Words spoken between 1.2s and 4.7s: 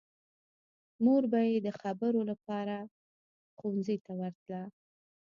به یې د خبرو لپاره ښوونځي ته ورتله